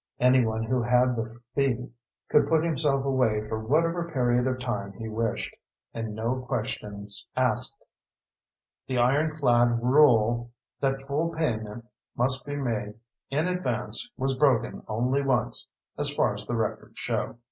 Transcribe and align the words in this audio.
Anyone 0.19 0.63
who 0.63 0.81
had 0.81 1.15
the 1.15 1.39
fee 1.53 1.91
could 2.27 2.47
put 2.47 2.63
himself 2.63 3.05
away 3.05 3.47
for 3.47 3.59
whatever 3.63 4.09
period 4.11 4.47
of 4.47 4.59
time 4.59 4.93
he 4.93 5.07
wished, 5.07 5.55
and 5.93 6.15
no 6.15 6.41
questions 6.47 7.29
asked. 7.35 7.77
The 8.87 8.97
ironclad 8.97 9.79
rule 9.83 10.49
that 10.79 11.03
full 11.03 11.29
payment 11.35 11.85
must 12.17 12.47
be 12.47 12.55
made 12.55 12.95
in 13.29 13.47
advance 13.47 14.11
was 14.17 14.39
broken 14.39 14.81
only 14.87 15.21
once, 15.21 15.69
as 15.99 16.11
far 16.15 16.33
as 16.33 16.47
the 16.47 16.55
records 16.57 16.97
show. 16.97 17.35